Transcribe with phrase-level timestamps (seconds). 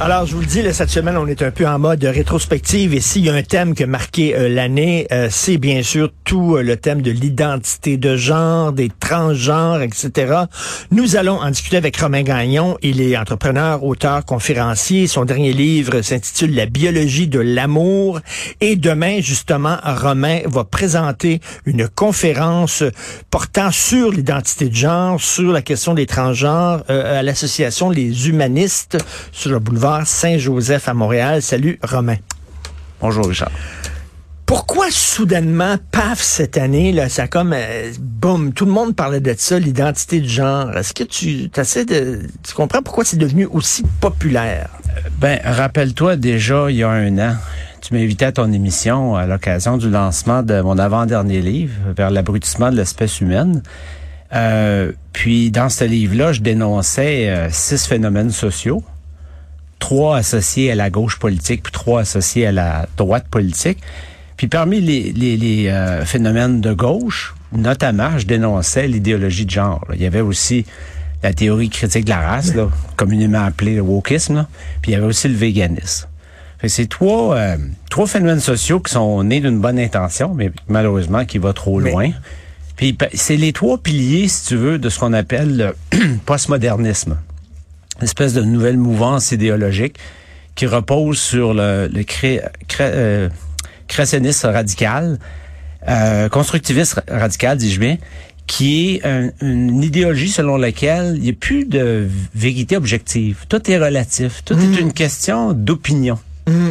[0.00, 2.94] Alors, je vous le dis, là, cette semaine, on est un peu en mode rétrospective.
[2.94, 6.10] Et s'il y a un thème qui a marqué euh, l'année, euh, c'est bien sûr
[6.22, 10.44] tout euh, le thème de l'identité de genre, des transgenres, etc.
[10.92, 12.78] Nous allons en discuter avec Romain Gagnon.
[12.80, 15.08] Il est entrepreneur, auteur, conférencier.
[15.08, 18.20] Son dernier livre s'intitule La biologie de l'amour.
[18.60, 22.84] Et demain, justement, Romain va présenter une conférence
[23.30, 28.96] portant sur l'identité de genre, sur la question des transgenres à l'association Les Humanistes
[29.32, 31.42] sur le boulevard Saint-Joseph à Montréal.
[31.42, 32.16] Salut Romain.
[33.00, 33.50] Bonjour Richard.
[34.48, 39.34] Pourquoi soudainement, paf, cette année, là, ça comme, euh, boum, tout le monde parlait de
[39.36, 40.74] ça, l'identité de genre.
[40.74, 44.70] Est-ce que tu essaies de, tu comprends pourquoi c'est devenu aussi populaire?
[45.20, 47.36] Ben, rappelle-toi déjà, il y a un an,
[47.82, 52.70] tu m'invitais à ton émission à l'occasion du lancement de mon avant-dernier livre, vers l'abrutissement
[52.70, 53.62] de l'espèce humaine.
[54.32, 58.82] Euh, puis dans ce livre-là, je dénonçais euh, six phénomènes sociaux
[59.78, 63.78] trois associés à la gauche politique, puis trois associés à la droite politique.
[64.36, 69.84] Puis parmi les, les, les euh, phénomènes de gauche, notamment, je dénonçais l'idéologie de genre.
[69.94, 70.64] Il y avait aussi
[71.22, 74.46] la théorie critique de la race, là, communément appelée le wokisme,
[74.80, 76.06] puis il y avait aussi le véganisme.
[76.66, 77.56] C'est trois, euh,
[77.88, 82.10] trois phénomènes sociaux qui sont nés d'une bonne intention, mais malheureusement qui va trop loin.
[82.76, 87.16] Puis c'est les trois piliers, si tu veux, de ce qu'on appelle le postmodernisme
[87.98, 89.98] une espèce de nouvelle mouvance idéologique
[90.54, 92.40] qui repose sur le, le cré,
[92.80, 93.28] euh,
[93.86, 95.18] créationnisme radical,
[95.88, 97.96] euh, constructiviste radical, dis-je bien,
[98.48, 99.02] qui est
[99.42, 103.44] une idéologie selon laquelle il n'y a plus de vérité objective.
[103.48, 104.42] Tout est relatif.
[104.44, 104.78] Tout est mm.
[104.80, 106.18] une question d'opinion.
[106.48, 106.70] Mm.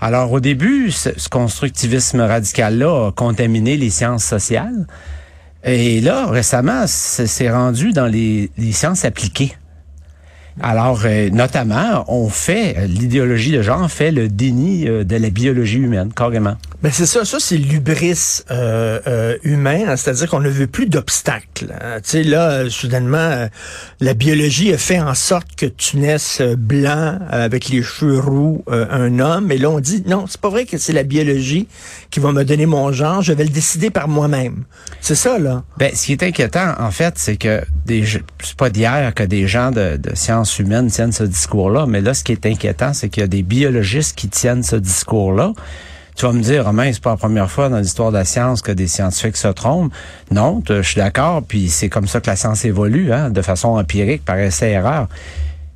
[0.00, 4.86] Alors, au début, ce, constructivisme radical-là a contaminé les sciences sociales.
[5.64, 9.54] Et là, récemment, c'est rendu dans les, les sciences appliquées.
[10.60, 15.30] Alors, euh, notamment, on fait, euh, l'idéologie de genre fait le déni euh, de la
[15.30, 16.56] biologie humaine, carrément.
[16.80, 20.86] Ben c'est ça, ça c'est l'ubris euh, euh, humain, hein, c'est-à-dire qu'on ne veut plus
[20.86, 21.74] d'obstacles.
[21.80, 21.96] Hein.
[22.04, 23.48] Tu sais là, euh, soudainement,
[23.98, 29.18] la biologie a fait en sorte que tu naisses blanc avec les cheveux roux, un
[29.18, 31.66] homme, et là on dit non, c'est pas vrai que c'est la biologie
[32.10, 34.62] qui va me donner mon genre, je vais le décider par moi-même.
[35.00, 35.64] C'est ça là.
[35.78, 39.48] Ben ce qui est inquiétant en fait, c'est que des c'est pas d'hier que des
[39.48, 43.22] gens de sciences humaines tiennent ce discours-là, mais là ce qui est inquiétant, c'est qu'il
[43.22, 45.54] y a des biologistes qui tiennent ce discours-là.
[46.18, 48.60] Tu vas me dire, Romain, c'est pas la première fois dans l'histoire de la science
[48.60, 49.92] que des scientifiques se trompent.
[50.32, 53.68] Non, je suis d'accord, puis c'est comme ça que la science évolue, hein, de façon
[53.78, 55.06] empirique, par essai-erreur.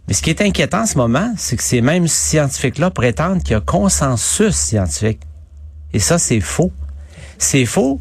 [0.08, 3.52] Mais ce qui est inquiétant en ce moment, c'est que ces mêmes scientifiques-là prétendent qu'il
[3.52, 5.20] y a consensus scientifique.
[5.92, 6.72] Et ça, c'est faux.
[7.38, 8.00] C'est faux.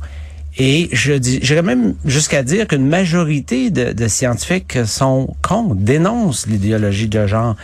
[0.57, 7.07] Et je j'irais même jusqu'à dire qu'une majorité de, de, scientifiques sont contre, dénoncent l'idéologie
[7.07, 7.56] de genre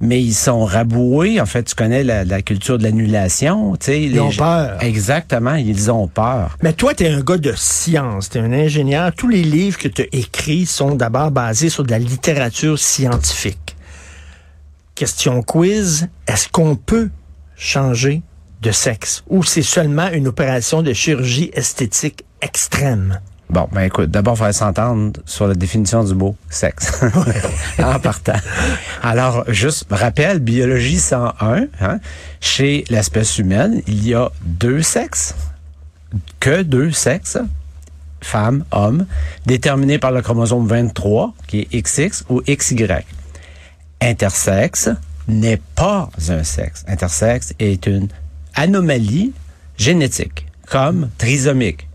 [0.00, 1.40] mais ils sont raboués.
[1.40, 3.76] En fait, tu connais la, culture de l'annulation.
[3.88, 4.82] Ils ont peur.
[4.82, 6.56] Exactement, ils ont peur.
[6.62, 9.12] Mais toi, tu es un gars de science, tu es un ingénieur.
[9.14, 13.76] Tous les livres que tu as écrits sont d'abord basés sur de la littérature scientifique.
[14.94, 17.10] Question quiz, est-ce qu'on peut
[17.56, 18.22] changer
[18.62, 19.24] de sexe?
[19.28, 23.20] Ou c'est seulement une opération de chirurgie esthétique extrême?
[23.54, 27.04] Bon, ben écoute, d'abord, il faudrait s'entendre sur la définition du mot sexe.
[27.78, 28.32] en partant.
[29.00, 32.00] Alors, juste rappel, biologie 101, hein,
[32.40, 35.36] chez l'espèce humaine, il y a deux sexes,
[36.40, 37.38] que deux sexes,
[38.20, 39.06] femme, homme,
[39.46, 42.88] déterminés par le chromosome 23, qui est XX ou XY.
[44.00, 44.90] Intersexe
[45.28, 46.84] n'est pas un sexe.
[46.88, 48.08] Intersexe est une
[48.56, 49.32] anomalie
[49.76, 51.86] génétique, comme trisomique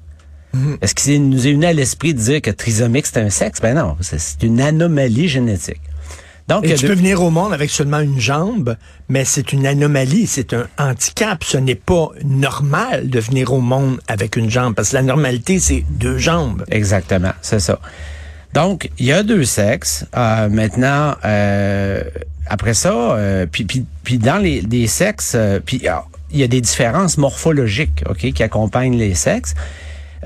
[0.53, 0.77] Mhm.
[0.81, 3.61] Est-ce qu'il nous est venu à l'esprit de dire que trisomique, c'est un sexe?
[3.61, 5.81] Ben non, c'est une anomalie génétique.
[6.49, 8.75] Donc, tu peux venir au monde avec seulement une jambe,
[9.07, 11.43] mais c'est une anomalie, c'est un handicap.
[11.43, 15.59] Ce n'est pas normal de venir au monde avec une jambe, parce que la normalité,
[15.59, 16.65] c'est deux jambes.
[16.71, 17.79] Exactement, c'est ça.
[18.55, 20.07] Donc, il y a deux sexes.
[20.17, 22.01] Euh, maintenant, euh,
[22.47, 25.37] après ça, euh, puis, puis, puis dans les, les sexes,
[25.67, 25.83] puis
[26.31, 29.53] il y a des différences morphologiques, ok, qui accompagnent les sexes.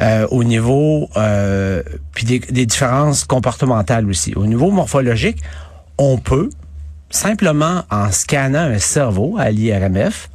[0.02, 4.34] Euh, au niveau euh, puis des, des, différences comportementales aussi.
[4.36, 5.38] Au niveau morphologique,
[6.00, 6.50] on peut
[7.12, 10.32] simplement en scannant un cerveau à l'IRMF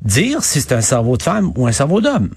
[0.00, 2.30] dire si c'est un cerveau de femme ou un cerveau d'homme.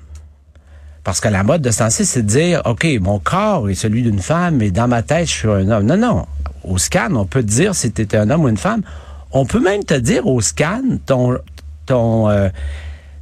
[1.04, 4.19] Parce que la mode de sensé, c'est de dire, OK, mon corps est celui d'une
[4.19, 5.86] femme, mais dans ma tête, je suis un homme.
[5.86, 6.25] Non, non.
[6.63, 8.84] Au scan, on peut te dire si tu étais un homme ou une femme.
[9.31, 11.38] On peut même te dire au scan ton,
[11.86, 12.50] ton, euh,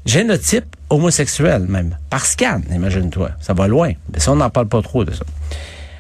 [0.06, 3.32] Génotype homosexuel même, par scan, imagine-toi.
[3.40, 3.94] Ça va loin.
[4.12, 5.24] Mais ça, on n'en parle pas trop de ça.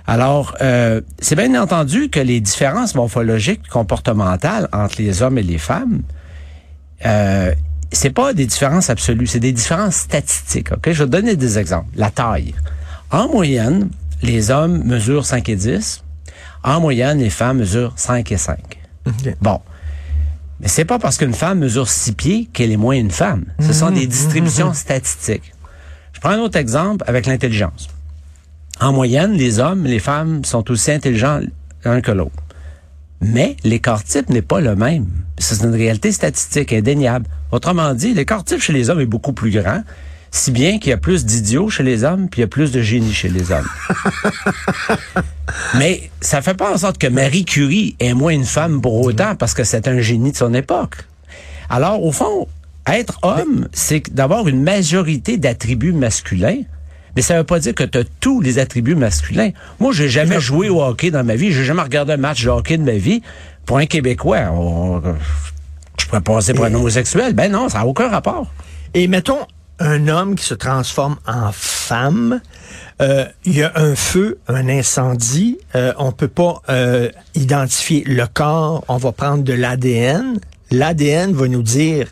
[0.07, 5.59] Alors, euh, c'est bien entendu que les différences morphologiques comportementales entre les hommes et les
[5.59, 6.01] femmes,
[7.05, 7.53] euh,
[7.91, 10.71] c'est pas des différences absolues, c'est des différences statistiques.
[10.71, 11.89] Ok, je vais donner des exemples.
[11.95, 12.55] La taille.
[13.11, 13.89] En moyenne,
[14.23, 16.03] les hommes mesurent 5 et 10.
[16.63, 18.57] En moyenne, les femmes mesurent 5 et 5.
[19.41, 19.59] Bon.
[20.61, 23.45] Mais c'est pas parce qu'une femme mesure 6 pieds qu'elle est moins une femme.
[23.59, 25.53] Ce sont des distributions statistiques.
[26.13, 27.89] Je prends un autre exemple avec l'intelligence.
[28.79, 31.41] En moyenne, les hommes et les femmes sont aussi intelligents
[31.83, 32.43] l'un que l'autre.
[33.21, 35.07] Mais l'écart type n'est pas le même.
[35.39, 37.25] C'est une réalité statistique indéniable.
[37.51, 39.83] Autrement dit, l'écart type chez les hommes est beaucoup plus grand,
[40.29, 42.71] si bien qu'il y a plus d'idiots chez les hommes, puis il y a plus
[42.71, 43.67] de génies chez les hommes.
[45.77, 49.35] Mais ça fait pas en sorte que Marie Curie est moins une femme pour autant,
[49.35, 51.05] parce que c'est un génie de son époque.
[51.69, 52.47] Alors, au fond,
[52.87, 56.61] être homme, c'est d'avoir une majorité d'attributs masculins,
[57.15, 59.51] mais ça veut pas dire que tu as tous les attributs masculins.
[59.79, 62.49] Moi, j'ai jamais joué au hockey dans ma vie, j'ai jamais regardé un match de
[62.49, 63.21] hockey de ma vie.
[63.65, 65.01] Pour un Québécois, on,
[65.97, 67.33] je pourrais passer pour un homosexuel.
[67.33, 68.51] Ben non, ça n'a aucun rapport.
[68.93, 69.39] Et mettons
[69.81, 72.41] un homme qui se transforme en femme.
[73.01, 75.57] Euh, il y a un feu, un incendie.
[75.75, 78.85] Euh, on peut pas euh, identifier le corps.
[78.87, 80.39] On va prendre de l'ADN.
[80.69, 82.07] L'ADN va nous dire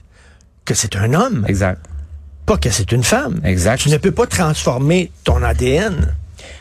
[0.66, 1.46] que c'est un homme.
[1.48, 1.86] Exact.
[2.46, 3.40] Pas que c'est une femme.
[3.44, 3.80] Exact.
[3.80, 6.16] Tu ne peux pas transformer ton ADN.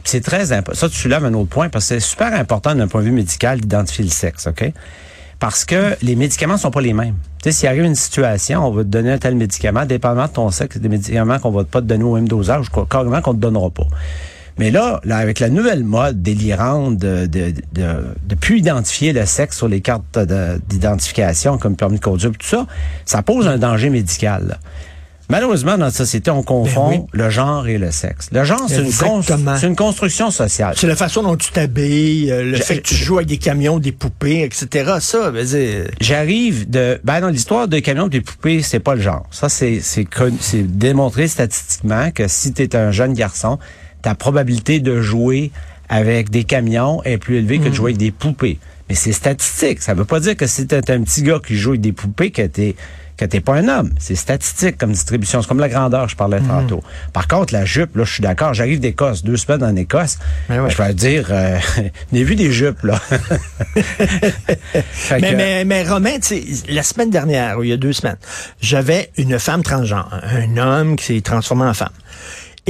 [0.05, 0.79] C'est très important.
[0.79, 3.13] Ça, tu soulèves un autre point parce que c'est super important d'un point de vue
[3.13, 4.73] médical d'identifier le sexe, OK?
[5.39, 7.15] Parce que les médicaments sont pas les mêmes.
[7.43, 10.33] Tu sais, s'il arrive une situation, on va te donner un tel médicament, dépendamment de
[10.33, 13.39] ton sexe, des médicaments qu'on va pas te donner au même dosage, carrément qu'on te
[13.39, 13.87] donnera pas.
[14.59, 19.25] Mais là, là, avec la nouvelle mode délirante de, de, de, de plus identifier le
[19.25, 20.19] sexe sur les cartes
[20.69, 22.67] d'identification comme permis de conduire, tout ça,
[23.05, 24.49] ça pose un danger médical.
[24.49, 24.59] Là.
[25.31, 27.07] Malheureusement, dans notre société, on confond Ben oui.
[27.13, 28.31] le genre et le sexe.
[28.33, 30.75] Le genre, c'est une, construction sociale.
[30.77, 33.37] C'est la façon dont tu t'habilles, euh, le Je- fait que tu joues avec des
[33.37, 34.95] camions, des poupées, etc.
[35.01, 39.27] Ça, dire, J'arrive de ben dans l'histoire de camions des poupées, c'est pas le genre.
[39.31, 40.07] Ça c'est c'est
[40.79, 43.59] démontré statistiquement que si tu es un jeune garçon,
[44.03, 45.51] ta probabilité de jouer
[45.91, 48.59] avec des camions est plus élevée que de jouer avec des poupées.
[48.89, 51.71] Mais c'est statistique, ça veut pas dire que si t'es un petit gars qui joue
[51.71, 52.75] avec des poupées que t'es
[53.19, 53.91] que t'es pas un homme.
[53.99, 55.43] C'est statistique comme distribution.
[55.43, 56.85] C'est comme la grandeur, je parlais tantôt.
[57.13, 58.55] Par contre, la jupe, là, je suis d'accord.
[58.55, 60.19] J'arrive d'Écosse, deux semaines en Écosse.
[60.49, 60.71] Ben ouais.
[60.71, 61.59] Je vais dire, euh,
[62.13, 63.01] j'ai vu des jupes, là.
[65.11, 66.19] Mais, que- mais, mais Romain,
[66.69, 68.19] la semaine dernière, ou il y a deux semaines,
[68.61, 71.89] j'avais une femme transgenre, un homme qui s'est transformé en femme.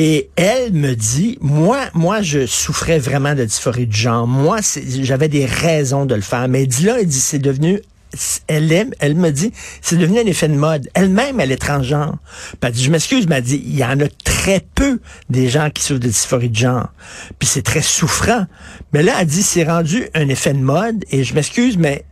[0.01, 4.29] Et elle me dit, moi, moi, je souffrais vraiment de dysphorie de genre.
[4.29, 4.59] Moi,
[5.03, 6.47] j'avais des raisons de le faire.
[6.47, 7.83] Mais elle dit là, elle dit, c'est devenu
[8.47, 9.53] elle aime, elle me dit,
[9.83, 10.89] c'est devenu un effet de mode.
[10.95, 12.17] Elle-même, elle est transgenre.
[12.53, 15.49] Puis elle dit, je m'excuse, mais elle dit, il y en a très peu des
[15.49, 16.89] gens qui souffrent de dysphorie de genre.
[17.41, 18.47] Puis c'est très souffrant.
[18.93, 21.05] Mais là, elle dit, c'est rendu un effet de mode.
[21.11, 22.05] Et je m'excuse, mais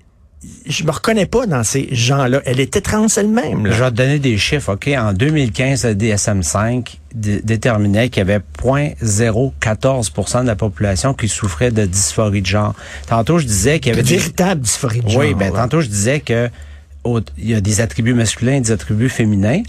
[0.66, 2.40] je me reconnais pas dans ces gens-là.
[2.44, 3.68] Elle était trans elle-même.
[3.70, 4.88] Je vais te donner des chiffres, OK?
[4.98, 11.70] En 2015, le DSM-5 dé- déterminait qu'il y avait 0,014% de la population qui souffrait
[11.70, 12.74] de dysphorie de genre.
[13.08, 14.16] Tantôt, je disais qu'il y avait des...
[14.16, 15.20] véritable dysphorie de genre.
[15.20, 15.60] Oui, ben là.
[15.62, 16.48] tantôt, je disais que
[17.04, 19.62] au- il y a des attributs masculins et des attributs féminins.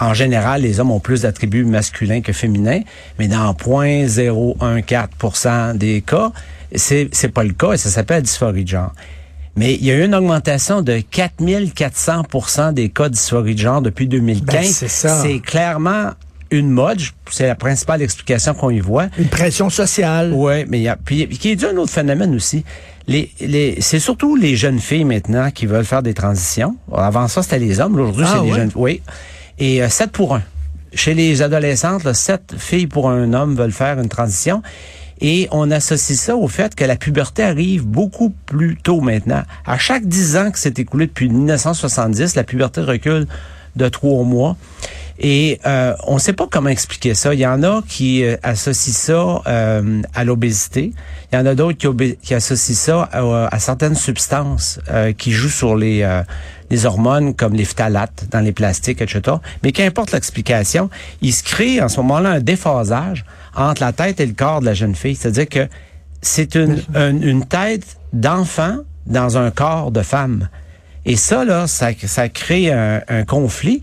[0.00, 2.80] En général, les hommes ont plus d'attributs masculins que féminins,
[3.18, 6.32] mais dans 0,014% des cas,
[6.74, 8.92] c'est pas le cas et ça s'appelle dysphorie de genre.
[9.56, 14.06] Mais il y a eu une augmentation de 4400% des cas dysphorie de genre depuis
[14.08, 14.46] 2015.
[14.54, 15.20] Ben, c'est ça.
[15.22, 16.10] C'est clairement
[16.50, 17.00] une mode.
[17.30, 19.06] C'est la principale explication qu'on y voit.
[19.18, 20.32] Une pression sociale.
[20.34, 22.64] Oui, mais il y a puis qui est dû à un autre phénomène aussi.
[23.08, 26.76] Les, les, c'est surtout les jeunes filles maintenant qui veulent faire des transitions.
[26.94, 27.94] Avant ça, c'était les hommes.
[27.94, 28.56] Aujourd'hui, Ah, c'est les ouais?
[28.58, 28.70] jeunes.
[28.76, 29.02] Oui.
[29.58, 30.42] Et euh, 7 pour 1.
[30.94, 34.62] Chez les adolescentes, là, 7 filles pour un homme veulent faire une transition.
[35.24, 39.44] Et on associe ça au fait que la puberté arrive beaucoup plus tôt maintenant.
[39.64, 43.28] À chaque 10 ans que s'est écoulé depuis 1970, la puberté recule
[43.76, 44.56] de 3 mois.
[45.20, 47.34] Et euh, on ne sait pas comment expliquer ça.
[47.34, 50.92] Il y en a qui euh, associent ça euh, à l'obésité.
[51.32, 55.30] Il y en a d'autres qui, qui associent ça à, à certaines substances euh, qui
[55.30, 56.22] jouent sur les, euh,
[56.70, 59.36] les hormones comme les phtalates dans les plastiques, etc.
[59.62, 63.24] Mais qu'importe l'explication, il se crée en ce moment-là un déphasage
[63.56, 65.14] entre la tête et le corps de la jeune fille.
[65.14, 65.68] C'est-à-dire que
[66.20, 70.48] c'est une, une, une tête d'enfant dans un corps de femme.
[71.04, 73.82] Et ça, là, ça, ça crée un, un conflit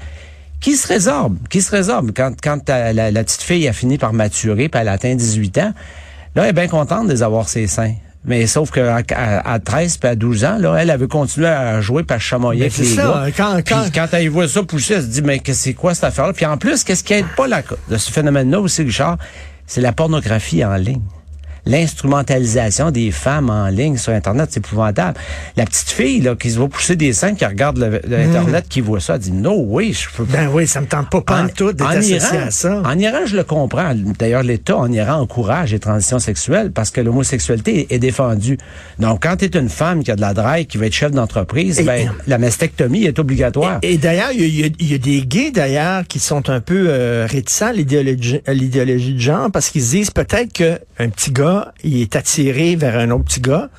[0.61, 2.11] qui se résorbe, qui se résorbe.
[2.15, 5.57] Quand, quand la, la petite fille a fini par maturer, puis elle a atteint 18
[5.59, 5.73] ans,
[6.35, 7.93] là, elle est bien contente de les avoir ses seins.
[8.25, 9.01] Mais sauf que à,
[9.49, 12.73] à 13 puis à 12 ans, là, elle avait continué à jouer par chamoyer avec
[12.73, 13.31] c'est les ça, gars.
[13.35, 15.93] quand- Puis quand- quand elle voit ça pousser, elle se dit, mais que c'est quoi
[15.95, 16.33] cette affaire-là?
[16.33, 19.17] Puis en plus, qu'est-ce qui aide pas la, de ce phénomène-là aussi, Richard?
[19.69, 21.03] C'est la pornographie en ligne.
[21.65, 25.17] L'instrumentalisation des femmes en ligne sur Internet, c'est épouvantable.
[25.57, 28.65] La petite fille là, qui se voit pousser des seins, qui regarde le, le Internet,
[28.69, 31.21] qui voit ça, elle dit, no way, je peux Ben oui, ça me tente pas
[31.73, 32.81] d'être en associé à ça.
[32.85, 33.93] En Iran, je le comprends.
[34.17, 38.57] D'ailleurs, l'État en Iran encourage les transitions sexuelles parce que l'homosexualité est défendue.
[38.99, 41.11] Donc, quand tu es une femme qui a de la drague, qui va être chef
[41.11, 43.79] d'entreprise, ben, la mastectomie est obligatoire.
[43.81, 47.27] Et d'ailleurs, il y, a- y y des gays d'ailleurs qui sont un peu euh,
[47.29, 51.48] réticents à l'idéologie à l'idéologie de genre parce qu'ils se disent peut-être qu'un petit gars,
[51.83, 53.69] il est attiré vers un autre petit gars.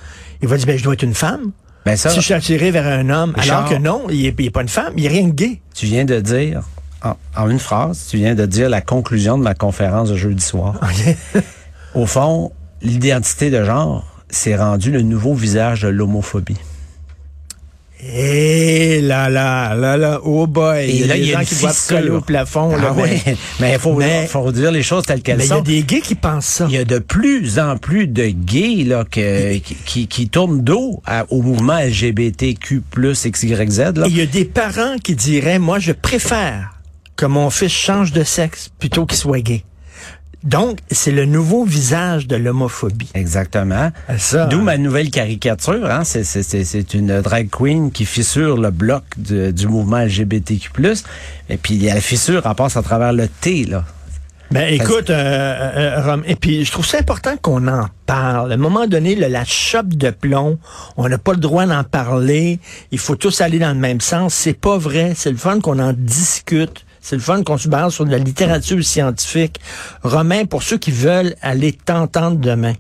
[0.43, 1.53] Il va dire, ben, je dois être une femme.
[1.87, 3.59] Ben ça, Si je suis attiré vers un homme, Richard.
[3.59, 5.61] alors que non, il est, il est pas une femme, il est rien de gay.
[5.75, 6.61] tu viens de dire,
[7.03, 10.45] en, en une phrase, tu viens de dire la conclusion de ma conférence de jeudi
[10.45, 10.79] soir.
[11.95, 16.59] Au fond, l'identité de genre s'est rendu le nouveau visage de l'homophobie.
[18.03, 20.85] Et là, là, là, là, oh boy.
[20.87, 22.77] Et il y a là, des il y a gens qui doivent coller au plafond.
[22.77, 23.79] là, Ah mais oui, mais il
[24.29, 25.63] faut, dire les choses telles qu'elles mais il y a sont.
[25.63, 26.67] des gays qui pensent ça.
[26.69, 30.63] Il y a de plus en plus de gays là, que- qui, qui, qui tournent
[30.63, 33.79] dos à- au mouvement LGBTQ+, XYZ.
[33.97, 34.07] Là.
[34.07, 36.71] Il y a des parents qui diraient, moi, je préfère
[37.17, 39.63] que mon fils change de sexe plutôt qu'il soit gay.
[40.43, 43.11] Donc, c'est le nouveau visage de l'homophobie.
[43.15, 43.91] Exactement.
[44.17, 45.91] Ça, D'où ma nouvelle caricature.
[45.91, 46.03] Hein?
[46.05, 50.71] C'est, une drag queen qui fissure le bloc de- du mouvement LGBTQ+.
[51.51, 53.65] Et puis, la fissure, elle passe à travers le T.
[53.65, 53.85] Là.
[54.51, 55.15] Ben écoute, euh,
[55.77, 58.51] euh, Rom, et puis je trouve ça important qu'on en parle.
[58.51, 60.59] À un moment donné, le- la chope de plomb,
[60.97, 62.59] on n'a pas le droit d'en parler.
[62.91, 64.35] Il faut tous aller dans le même sens.
[64.35, 65.13] C'est pas vrai.
[65.15, 66.85] C'est le fun qu'on en discute.
[67.01, 69.61] C'est le fun qu'on se base sur de la littérature scientifique.
[70.03, 72.75] Romain, pour ceux qui veulent aller t'entendre demain,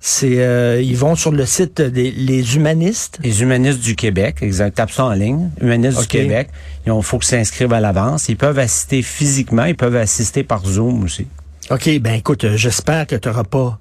[0.00, 3.18] c'est euh, ils vont sur le site des les humanistes.
[3.22, 6.48] Les humanistes du Québec, exact, tape ça en ligne, humanistes du Québec.
[6.86, 8.28] Il faut qu'ils s'inscrivent à l'avance.
[8.28, 11.26] Ils peuvent assister physiquement, ils peuvent assister par Zoom aussi.
[11.70, 13.78] OK, ben écoute, euh, j'espère que tu n'auras pas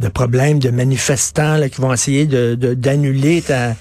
[0.00, 3.74] de problème de manifestants là, qui vont essayer de de- d'annuler ta,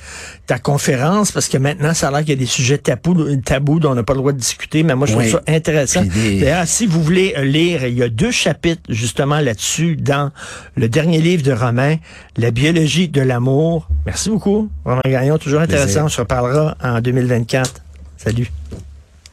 [0.48, 3.80] ta conférence parce que maintenant, ça a l'air qu'il y a des sujets tabous, tabous
[3.80, 5.32] dont on n'a pas le droit de discuter, mais moi, je trouve Oui.
[5.32, 6.04] ça intéressant.
[6.04, 10.32] Des- D'ailleurs, si vous voulez euh, lire, il y a deux chapitres justement là-dessus dans
[10.76, 11.98] le dernier livre de Romain,
[12.38, 13.88] La biologie de l'amour.
[14.06, 15.86] Merci beaucoup, Romain Gagnon, toujours intéressant.
[15.86, 16.06] Plaisir.
[16.06, 17.82] On se reparlera en 2024.
[18.18, 18.52] Salut.